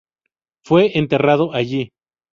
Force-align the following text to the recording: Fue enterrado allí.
Fue 0.65 0.89
enterrado 0.97 1.53
allí. 1.53 1.91